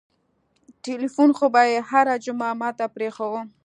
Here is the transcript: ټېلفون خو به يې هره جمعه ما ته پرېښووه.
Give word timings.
ټېلفون 0.83 1.29
خو 1.37 1.45
به 1.53 1.61
يې 1.71 1.77
هره 1.89 2.15
جمعه 2.25 2.53
ما 2.61 2.69
ته 2.77 2.85
پرېښووه. 2.95 3.41